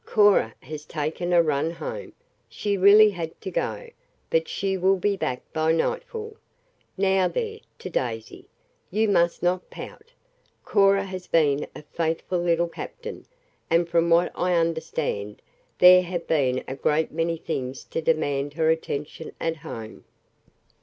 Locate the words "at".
19.39-19.57